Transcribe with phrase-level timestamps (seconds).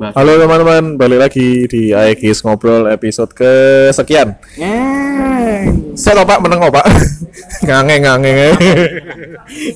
[0.00, 0.16] Bahas.
[0.16, 4.32] Halo teman-teman, balik lagi di Aegis Ngobrol episode kesekian.
[5.92, 6.86] Saya Pak meneng Pak.
[7.68, 8.56] ngangeng ngangeng.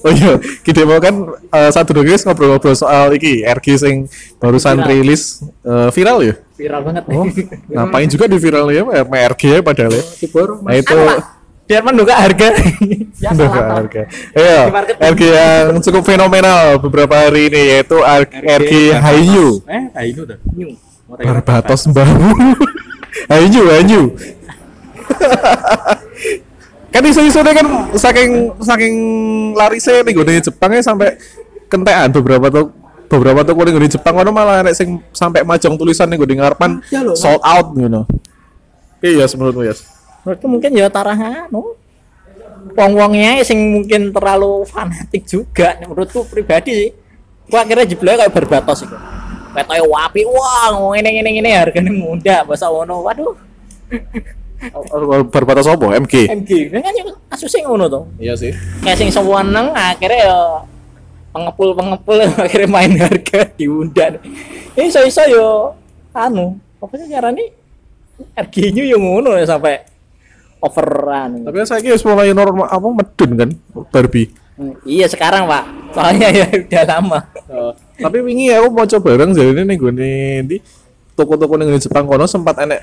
[0.01, 3.97] oh iya, kita mau kan eh, satu dulu guys ngobrol-ngobrol soal iki RG sing
[4.41, 4.89] barusan Viral.
[4.89, 5.23] rilis
[5.61, 6.35] eh, viral ya.
[6.57, 7.27] viral banget Oh,
[7.69, 10.03] ngapain juga di viral ya, RG ya padahal ya.
[10.17, 10.97] Tibor Nah itu
[11.65, 12.53] Biar menduga harga
[13.25, 14.03] ya harga.
[14.69, 14.97] Market.
[15.01, 19.65] RG yang cukup fenomenal beberapa hari ini yaitu RG Hayu.
[19.65, 20.39] Eh, Hayu tuh.
[20.53, 20.77] New.
[21.09, 22.37] Barbatos baru.
[23.33, 24.03] Hayu, Hayu.
[26.95, 28.95] kan isu-isu kan saking saking
[29.59, 31.19] larisnya nih gue Jepangnya sampai
[31.67, 32.71] kentean beberapa tuh
[33.11, 36.79] beberapa toko nih di Jepang ono malah nek sing sampai majang tulisan nih gue ngarepan
[36.93, 38.03] Iya sold out gitu.
[39.03, 39.75] Iya menurutmu ya.
[40.25, 41.15] Menurutku mungkin ya tarah
[41.47, 41.77] anu.
[42.75, 46.91] Wong-wongnya sing mungkin terlalu fanatik juga menurutku pribadi sih.
[47.45, 48.97] Gua akhirnya jebule kayak berbatos itu.
[49.55, 53.37] Ketoke wapi wah ngomong ini ini ini harganya muda bahasa wono waduh.
[55.29, 55.93] Berbatas apa?
[56.01, 56.27] MG.
[56.27, 58.51] MG kan ya kasusnya ngono tuh Iya sih.
[58.81, 60.39] kayak sing seweneng akhirnya ya
[61.31, 62.17] pengepul pengepul
[62.49, 64.19] akhirnya main harga diundang.
[64.75, 65.77] Ini iso iso yo
[66.17, 67.45] anu apa sih caranya?
[68.35, 69.85] Harganya yo ngono ya sampai
[70.65, 73.51] overrun Tapi kan saya kira mulai normal apa medun kan
[73.93, 74.33] Barbie.
[74.87, 77.21] iya sekarang pak soalnya ya udah lama
[77.95, 79.93] Tapi wingi aku mau coba bareng jadi ini gue
[80.47, 80.57] di
[81.15, 82.83] toko-toko ning Jepang kono sempat enek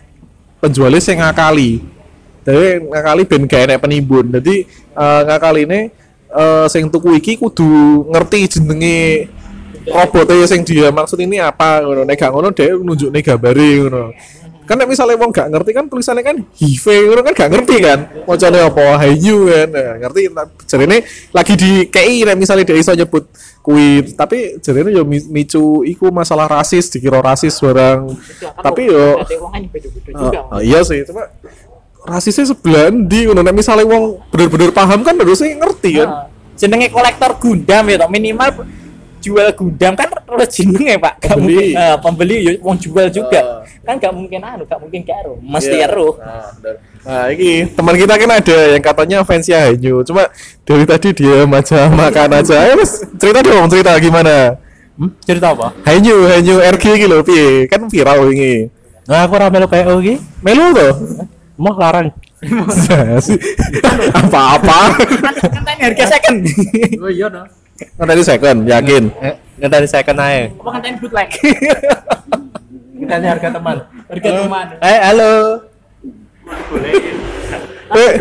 [0.64, 1.84] penjualnya sing ngakali.
[2.42, 4.26] Jadi ngakali ben gak enek penimbun.
[4.40, 5.80] Jadi eh, ngakali ini
[6.32, 9.30] eh, sing tuku iki kudu ngerti jenenge
[9.82, 12.08] robotnya sing dia maksud ini apa ngono.
[12.08, 14.04] Nek gak ngono dia nunjukne gambare ngono.
[14.72, 18.00] Kan nek misalnya wong gak ngerti kan tulisannya kan hive ngono kan gak ngerti kan.
[18.24, 19.68] Macane apa hayu kan.
[19.68, 20.22] Nah, ngerti
[20.64, 20.98] jarene
[21.30, 23.28] lagi di KI nek misalnya dia iso nyebut
[23.60, 28.16] kuwi tapi jarene yo mi- micu iku masalah rasis dikira rasis barang.
[28.56, 31.28] Tapi yo uang kan beda-beda Ah, juga ah, iya sih, cuma
[32.02, 36.08] rasisnya sebelah ndi ngono nek misale wong bener-bener paham kan harusnya ngerti kan.
[36.08, 38.50] Nah, jenenge kolektor Gundam ya minimal
[39.22, 41.72] jual Gundam kan harus jenenge pak gak Pembeli.
[41.72, 43.62] mungkin eh, pembeli ya wong jual juga Ah.
[43.84, 45.88] kan gak mungkin anu gak mungkin gak mesti Iya.
[45.88, 46.50] ero Nah,
[47.02, 50.30] Nah, ini teman kita kan ada yang katanya fansnya Hanyu, cuma
[50.62, 52.62] dari tadi dia aja makan aja.
[52.62, 54.54] Ayo Mas, cerita dong, cerita gimana?
[54.94, 55.10] Hmm?
[55.26, 55.74] Cerita apa?
[55.82, 57.66] Hanyu, Hanyu RG lho piye?
[57.66, 58.70] Kan viral ini.
[59.10, 60.22] Nah, aku ora melu PO iki.
[60.46, 60.94] Melu tuh.
[61.58, 62.14] Mau larang.
[64.14, 64.80] Apa-apa.
[64.98, 66.38] kan tadi harga second
[66.98, 67.50] Oh iya dong.
[67.82, 69.04] Tadi second, yakin.
[69.22, 70.50] Eh, dari second aja.
[70.50, 71.30] apa kan tadi bootleg
[73.02, 73.78] Kita ini harga teman.
[74.10, 75.34] harga teman Eh, halo.
[77.92, 78.12] Eh,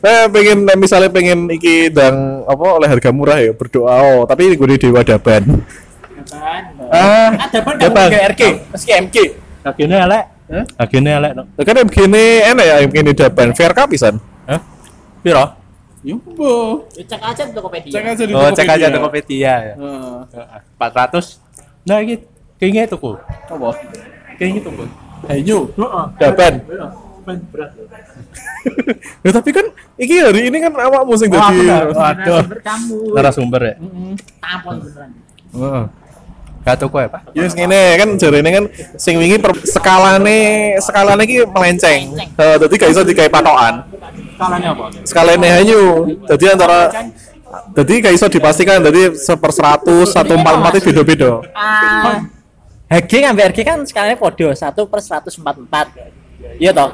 [0.00, 4.68] eh, pengen misalnya pengen iki dang apa oleh harga murah ya berdoa oh tapi gue
[4.70, 5.66] di Dewa Daban.
[6.90, 8.06] Ah, ada pun Daban.
[8.06, 9.16] gak RG meski MG
[9.66, 10.24] Agene elek.
[10.78, 12.24] Agene elek kan MG ini
[12.54, 14.16] enak ya MG ini Daban fair kapisan.
[14.46, 14.60] Hah?
[15.20, 15.59] Piro?
[16.00, 16.88] Yumbo.
[16.96, 18.96] Ya, cek aja di Tokopedia Cek aja di Oh, cek aja Tokopedia.
[18.96, 19.74] Tokopedia ya.
[19.76, 20.60] Heeh.
[20.80, 21.40] 400.
[21.84, 22.14] Nah, iki
[22.56, 23.16] kayaknya itu kok.
[23.52, 23.68] Apa?
[24.40, 24.88] Kayaknya itu kok.
[25.28, 25.58] Hayu.
[26.16, 26.54] Daban.
[29.20, 29.66] Ya tapi kan
[30.00, 31.68] iki hari ini kan awakmu sing dadi.
[31.68, 32.42] Waduh.
[32.64, 33.74] kamu Narasumber ya.
[34.40, 35.10] tampon beneran
[35.52, 35.84] Heeh.
[36.60, 37.32] Gak tuku ya, Pak?
[37.32, 38.64] Ya wis ngene kan jarene kan
[39.00, 42.12] sing wingi per, skalane skalane iki melenceng.
[42.36, 43.88] Heeh, dadi gak iso digawe patokan.
[44.40, 44.84] Skalanya apa?
[45.04, 45.82] Skalane hanyu.
[46.24, 46.88] Dadi antara
[47.74, 51.42] Jadi gak iso dipastikan jadi seper 100, 144 itu beda-beda.
[51.50, 52.22] ah
[52.86, 56.90] HG ngambil RG kan skalanya podo 1 per 144 iya toh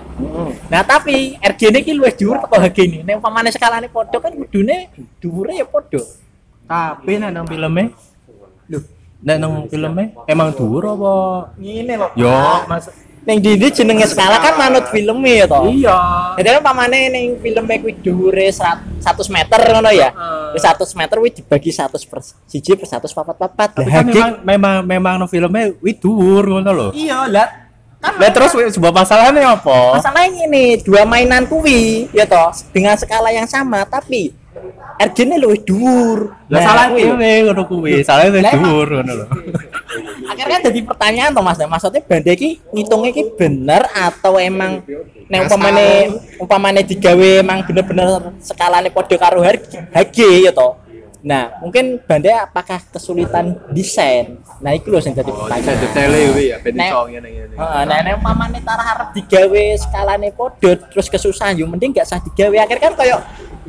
[0.68, 4.32] nah tapi RG ini ki luwih dhuwur atau HG ini nek umpamane skalane podo kan
[4.32, 4.88] kudune
[5.20, 6.00] dhuwure ya podo
[6.64, 7.92] Tapi nek nang filmnya
[8.68, 8.82] Loh,
[9.20, 11.12] nek nang filmnya emang dhuwur apa?
[11.56, 12.32] ngene lho Yo,
[12.64, 12.88] Mas.
[13.26, 15.98] Ning di di jenenge skala kan manut filmnya ya toh Iya.
[16.38, 20.10] jadi kan umpamane ning filmnya kuwi dhuwure 100 meter ngono ya
[20.54, 24.76] Wis 100 meter kuwi dibagi 100 per 1 per 144 lah Tapi kan memang memang
[24.86, 26.88] memang nang filmnya wih dhuwur ngono lho.
[26.94, 27.66] iya lah
[27.96, 29.98] kan Lah terus wih, sebuah masalahnya apa?
[29.98, 34.30] masalahnya ini dua mainan kuwi ya toh dengan skala yang sama tapi
[34.96, 36.18] RG ini lebih dhuwur.
[36.48, 37.14] Lah Nah, salah kuwi lho.
[37.14, 37.92] dhewe ngono kuwi.
[38.00, 39.26] Salahnya wis Lah, emang- dhuwur ngono lho.
[40.30, 41.58] akhirnya jadi pertanyaan toh mas.
[41.58, 44.80] Maksudnya banda iki ngitungnya iki bener atau emang
[45.26, 45.86] nek umpamane
[46.38, 48.08] umpamane digawe emang bener-bener
[48.40, 50.80] skalane padha karo HG ya toh.
[51.20, 54.38] Nah mungkin banda apakah kesulitan desain?
[54.58, 55.76] Nah itu loh yang jadi pertanyaan.
[55.76, 56.56] detailnya kuwi ya.
[56.58, 57.54] Ben Nek- iso ngene-ngene.
[57.54, 62.20] Heeh, nah nek umpamane tar arep digawe skalane padha terus kesusahan yo mending gak usah
[62.22, 62.56] digawe.
[62.58, 63.18] Akhir kan koyo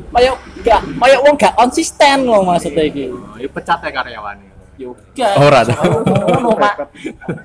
[0.08, 4.36] koyo gak koyo wong gak konsisten loh maksudnya iki Oh, ya pecat ya karyawan.
[4.78, 5.28] Yoga.
[5.42, 5.66] Ora.
[5.66, 6.94] Ngono, Pak.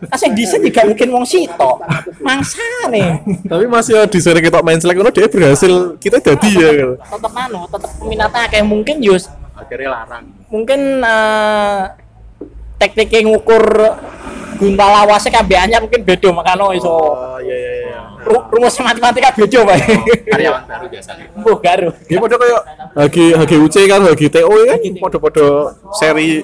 [0.06, 1.82] Kasih dhisik juga mungkin wong sitok.
[2.22, 3.26] Mangsane.
[3.42, 6.70] Tapi masih di seri kita main selek ngono dia berhasil kita jadi ya.
[6.72, 6.94] gitu.
[6.94, 10.26] Tetep anu, tetep peminatnya kayak mungkin yus Akhirnya larang.
[10.46, 11.82] mungkin eh
[12.78, 13.64] tekniknya ngukur
[14.54, 17.73] gunta lawasnya kabeh anyar mungkin beda makanya iso Oh iya iya iya.
[17.73, 17.73] ru-
[18.25, 19.78] rumus matematika beda Pak.
[20.31, 21.25] Karyawan baru biasanya.
[21.40, 21.90] Mbuh garu.
[22.08, 22.62] Dia pada kayak
[22.96, 25.46] Hagi Hagi UC kan Hagi TO ya kan pada-pada
[25.96, 26.44] seri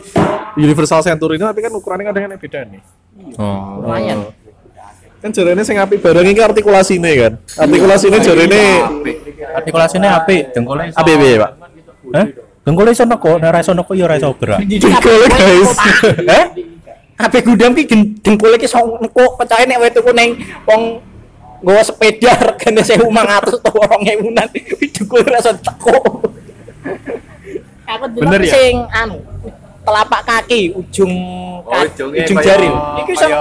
[0.60, 2.81] Universal Century ini tapi kan ukurannya kadang kadang beda nih.
[3.40, 3.84] Oh.
[3.84, 4.31] Lumayan.
[5.20, 7.34] Kan jarene sing apik barang iki artikulasine kan.
[7.60, 8.64] Artikulasine jarene
[9.50, 10.98] Artikulasinya apik, dengkulnya iso.
[11.02, 11.52] ABB, Pak.
[12.14, 12.26] Hah?
[12.66, 14.60] Dengkulnya iso neko, nek iso neko ya ora iso gerak.
[14.62, 15.72] Dengkul, guys.
[16.24, 16.46] Eh?
[17.20, 17.84] Kabeh gudang ki
[18.24, 21.04] dengkule ki sok neko pecahe nek wae tuku ning wong
[21.60, 24.48] nggawa sepeda regane 1500 atau 2000-an
[24.90, 26.24] dengkul rasa teko.
[27.84, 28.54] Aku Bener delok ya?
[28.54, 29.18] sing anu
[29.82, 31.14] telapak kaki ujung
[31.66, 32.70] ka- ujungnya ujung kaya- jari.
[33.02, 33.40] Iku iso kaya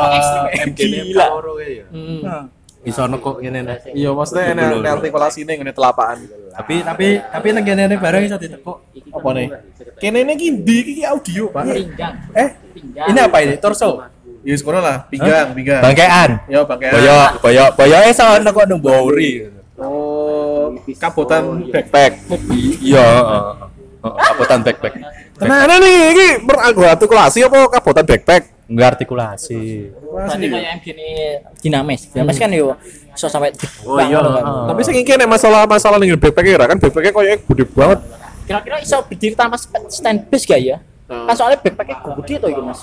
[0.56, 1.26] ekstrim gila.
[1.61, 1.85] Ya.
[1.93, 2.43] Hmm.
[2.81, 3.93] Iso neko ngene nek.
[3.93, 6.19] Iya, maksudnya enak artikulasine ngene telapakan.
[6.49, 8.76] Tapi tapi tapi nang kene bareng iso ditekuk.
[9.12, 9.49] Apa nih?
[9.99, 11.64] Kene ini ki ndi iki audio, Pak.
[12.32, 12.49] Eh,
[13.05, 13.55] ini apa ini?
[13.59, 14.00] Torso.
[14.49, 15.85] Ya wis kono lah, pinggang, pinggang.
[15.85, 16.31] Bangkean.
[16.49, 16.93] Ya bangkean.
[16.97, 19.45] Boyo, boyo, boyo iso neko nang Bauri.
[19.77, 22.25] Oh, kabotan backpack.
[22.81, 23.43] Iya, heeh.
[24.00, 24.95] Heeh, Kapotan backpack.
[25.45, 28.43] Nah, nih iki beranggo artikulasi apa kabotan backpack?
[28.73, 29.93] Enggak artikulasi.
[29.93, 30.99] Berarti kayak MGN
[31.61, 32.00] dinamis.
[32.09, 32.73] Dinamis kan yo
[33.12, 33.53] iso sampai
[33.85, 34.17] Oh, iya.
[34.65, 38.00] Tapi sing iki nek masalah-masalah ning backpack ya kan backpack koyo gede banget.
[38.49, 39.61] Kira-kira iso berdiri tanpa
[39.93, 40.81] stand base gak ya?
[41.05, 42.81] Kan soalnya backpacknya gede tuh itu mas.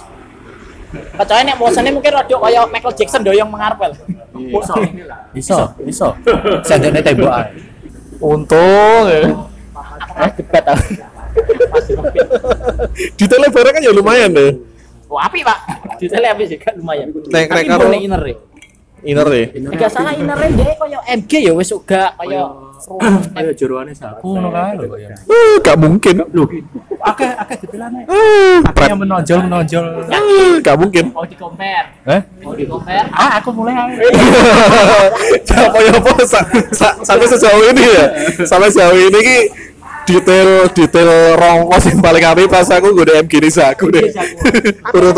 [0.96, 3.92] Kecuali nek bosannya mungkin rada kaya Michael Jackson doyong mengarpel.
[5.34, 6.08] Iso, iso.
[6.68, 7.52] Sandene tembokan.
[8.18, 9.22] Untung ya.
[10.16, 10.80] Ah, debat ah.
[13.16, 14.52] Detailnya barang kan ya lumayan deh.
[15.06, 15.58] Wah, api pak.
[16.00, 17.08] Detailnya api juga lumayan.
[17.12, 18.36] Nek- nek Tapi karo- boleh inner ya.
[19.06, 19.46] Inner ya.
[19.54, 22.42] Jika salah inner dia kaya MG ya wis uga kaya
[23.36, 24.86] Ayo jeroane saku ngono kae lho.
[25.26, 26.22] Uh, gak mungkin.
[26.30, 26.46] Loh,
[27.02, 28.06] akeh akeh dipilane.
[28.62, 29.86] Akeh yang menonjol menonjol.
[30.06, 31.10] uh, gak mungkin.
[31.10, 31.88] mau di compare.
[32.06, 32.22] Eh?
[32.46, 33.10] Mau di compare.
[33.10, 34.06] Ah, aku mulai ae.
[35.42, 38.06] Siapa ya apa sa- sa- sampai sejauh ini ya
[38.46, 39.38] sampai sejauh ini ki
[40.06, 44.06] detail detail rongkos yang paling apik pas aku gue DM gini aku deh
[44.96, 45.18] urut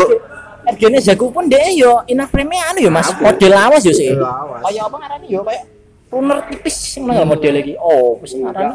[0.68, 4.12] Harganya jago pun dia yo inner frame anu yo mas model lawas yo sih.
[4.12, 5.64] Kayak apa ngarani yo kayak
[6.08, 7.74] runner tipis sing nang model lagi.
[7.76, 8.74] Oh, wis ngarani.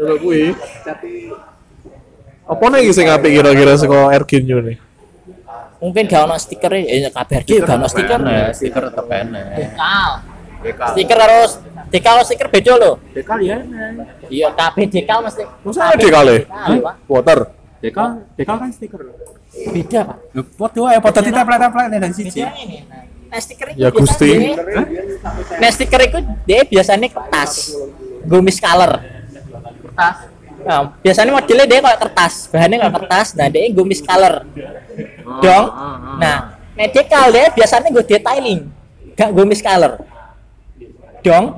[0.00, 0.56] urut kuwi
[2.50, 4.78] apa nih sing apik kira-kira saka Ergin yo nih
[5.80, 8.20] Mungkin gak ono stiker eh kabeh harga gak ono stiker.
[8.20, 9.44] Nah, stiker tetep enak.
[9.56, 10.10] Dekal.
[10.92, 11.50] Stiker harus
[11.88, 12.94] dekal stiker beda loh.
[13.16, 13.64] Dekal ya.
[14.28, 15.48] Iya, kabeh dekal mesti.
[15.64, 16.44] Masa ada dekal ya?
[16.44, 16.94] Dekal, Pak.
[17.08, 17.38] water
[17.80, 19.00] Dekal, dekal kan stiker.
[19.72, 20.16] Beda, Pak.
[20.36, 22.44] Lho, Waduh, ayo foto ditempel-tempel nih siji.
[22.44, 22.78] Beda ini.
[23.30, 24.30] Nah, Nah, stiker itu Ya, biasanya Gusti.
[24.34, 27.50] dia- Nah, stiker itu dia biasanya kertas.
[28.26, 28.92] Gumis color.
[29.86, 30.16] Kertas.
[30.60, 34.44] Nah, biasanya modelnya dia kayak kertas, bahannya kayak kertas, nah dia gumis color.
[35.40, 35.66] Dong.
[36.20, 36.38] Nah,
[36.76, 38.68] nah dekal dia biasanya gue detailing,
[39.16, 40.04] gak gumis color.
[41.24, 41.56] Dong.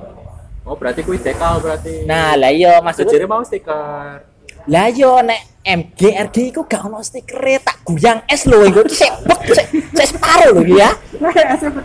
[0.63, 2.07] Oh, berarti kuwi dekal berarti.
[2.07, 4.23] Nah, lah iya maksudnya mau stiker.
[4.71, 9.13] Lah yo nek MGRD iku gak ono stiker tak guyang es lho iku iki sik
[9.27, 10.91] bek sik sik separo lho iki ya.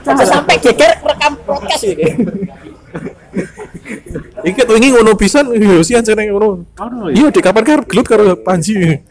[0.05, 2.09] Aja sampai geger rekam podcast iki.
[4.49, 8.05] iki tuh ini ngono pisan yo sih ancen ngono Aduh, iya di kapan kan gelut
[8.09, 9.01] karo Panji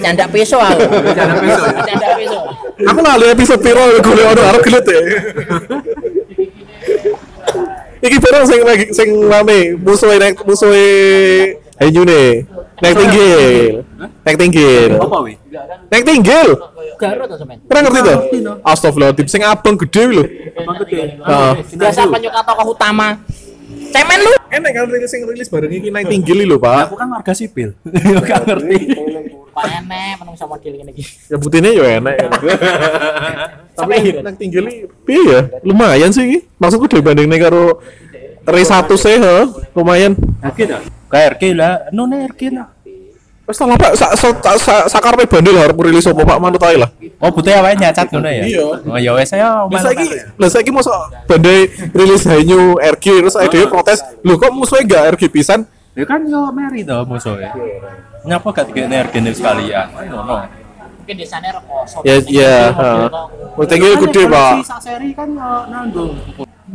[0.00, 0.80] Nyandak peso aku.
[1.12, 2.38] Nyandak peso
[2.80, 2.88] ya?
[2.88, 5.00] Aku lali episode piro golek ono arep gelut ya
[8.02, 10.86] iki barang sing lagi sing rame musuhe nek musuhe
[11.82, 12.46] Hanyu nih
[12.78, 13.82] nek tinggil
[14.22, 15.34] nek tinggil Apa wi?
[15.90, 16.48] nek tinggil
[16.96, 17.58] Garut to sampean.
[17.66, 18.18] pernah ngerti tuh
[18.62, 20.24] Astagfirullahaladzim sing abang gede lho
[20.54, 21.18] Abang gede.
[21.18, 21.52] Heeh.
[21.74, 23.18] Biasa penyuka tokoh utama.
[23.92, 24.32] Cemen lu.
[24.48, 27.74] enak kan rilis sing rilis bareng iki nek tinggil lho pak Aku kan warga sipil.
[28.20, 28.78] Enggak ngerti.
[29.52, 31.04] Pak enek menungso model ngene iki.
[31.28, 32.14] ya buktinya ya enak
[33.78, 37.82] tapi nek tinggil ini piye ya lumayan sih iki maksudku dibanding karo
[38.42, 39.36] Ri satu sih he,
[39.70, 40.66] lumayan Oke
[41.12, 41.20] dah.
[41.20, 42.68] Kayak RK lah, nu RK lah.
[43.42, 46.86] Wes tak Pak, sak sak sak sakarpe bandel arep rilis apa Pak manut ae lah.
[47.18, 48.46] Oh, butuh awake nyacat ngono ya?
[48.46, 48.62] Iya.
[48.86, 49.66] Oh, ya wes ayo.
[49.66, 50.06] Lah saiki,
[50.38, 50.94] lah saiki mosok
[51.26, 55.66] bandai rilis Hanyu RG terus ada protes, "Lho kok musuhnya enggak RG pisan?"
[55.98, 57.50] Ya kan yo meri to musuhnya.
[58.22, 59.90] Nyapa gak digene RG sekalian?
[59.90, 60.46] Ngono.
[61.02, 61.98] Mungkin desane rekoso.
[62.06, 62.70] Ya ya,
[63.66, 64.54] tinggil gede, Pak.
[64.62, 66.14] Sak seri kan yo nanggung.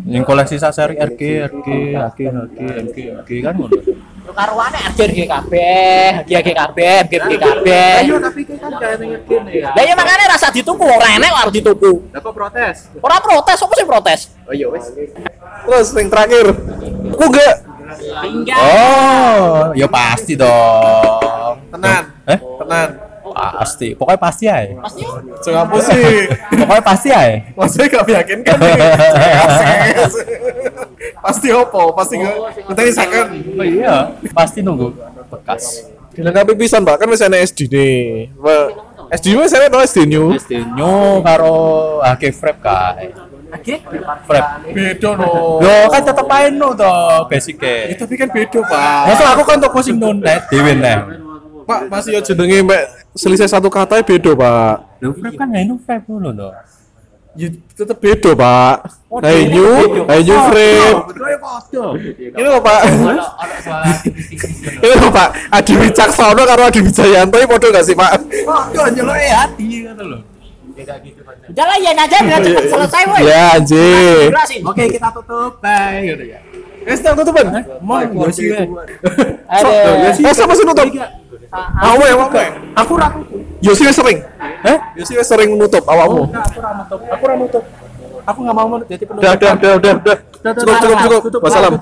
[0.07, 3.75] Yang koleksi sasari RG, RG, RG, RG, RG, RG kan ngono.
[4.23, 7.91] Lu karuane RG RG kabeh, RG RG kabeh, RG RG kabeh.
[8.23, 9.67] tapi kan ada RG ya.
[9.75, 12.07] Lah ya makane rasa dituku ora enek arep dituku.
[12.09, 12.75] Lah kok protes?
[12.97, 14.19] Ora protes, apa sih protes?
[14.47, 14.87] Oh iya wes.
[15.67, 16.45] Terus yang terakhir,
[17.11, 17.55] aku gak
[18.57, 21.55] Oh, ya pasti dong.
[21.67, 22.39] tenan, Eh?
[22.39, 22.87] tenan.
[23.37, 23.87] Pasti.
[23.93, 24.73] Pokoknya pasti aja.
[24.81, 25.11] Pasti yo.
[25.43, 26.03] Jangan apa sih?
[26.57, 27.35] Pokoknya pasti aja.
[27.53, 28.75] Maksudnya gak meyakinkan nih.
[31.17, 32.35] Pasti opo, pasti gak.
[32.71, 33.27] Kita ini second.
[33.59, 33.95] Oh iya,
[34.33, 34.95] pasti nunggu
[35.27, 35.91] bekas.
[36.15, 38.31] Dilengkapi pisan pak, kan ada SD nih.
[39.07, 40.35] SD ini saya tahu SD new.
[40.35, 41.55] SD nyo karo
[42.03, 43.13] HG Frap kae.
[43.55, 43.67] HG
[44.27, 44.67] Frap.
[44.67, 45.61] Beda no.
[45.63, 46.91] Yo kan tetep ae no to
[47.31, 49.03] basic Ya, tapi kan beda pak.
[49.13, 50.97] Masa aku kan toko sing nonet dhewe nih.
[51.67, 52.83] Pak masih ya jenenge mbak
[53.15, 54.75] selisih satu kata beda pak.
[54.99, 56.49] Lho Frap kan ya Frap ngono to.
[57.37, 58.75] Ya tetep beda pak.
[59.21, 60.97] Hey new, hey new frame.
[62.17, 62.81] Ini loh pak.
[64.81, 65.29] Ini loh pak.
[65.53, 68.17] Adi Wicaksono karo Adi Wijayanto ini podo gak sih pak?
[68.73, 70.19] Kok nyelok hati ngono lho.
[70.77, 73.25] Udah lah ya aja biar cepet selesai woi.
[73.25, 74.29] Ya anjir.
[74.61, 75.57] Oke, kita tutup.
[75.57, 76.37] Bye gitu ya.
[76.85, 77.49] Wes tak tutupan.
[77.81, 78.61] Mau Yosi we.
[79.49, 80.13] Ada.
[80.21, 80.85] Masa masih nutup?
[80.85, 81.09] Awak
[81.51, 82.49] ya, awak.
[82.77, 83.07] Aku ra
[83.63, 84.19] Yosi wes sering.
[84.63, 84.77] Eh?
[84.99, 86.29] Yosi wes sering nutup awakmu.
[86.29, 86.99] Aku ra nutup.
[87.09, 87.63] Aku ra nutup.
[88.27, 89.23] Aku nggak mau jadi penutup.
[89.23, 90.17] Udah, udah, udah, udah.
[90.53, 91.41] Cukup, cukup, cukup.
[91.43, 91.73] Wassalam.